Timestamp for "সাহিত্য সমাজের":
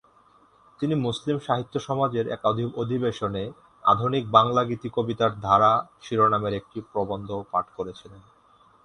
1.39-2.25